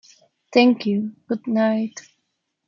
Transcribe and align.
Thank 0.51 0.87
you, 0.87 1.15
good 1.27 1.45
night. 1.45 2.01